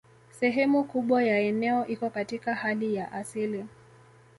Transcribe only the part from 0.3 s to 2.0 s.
Sehemu kubwa ya eneo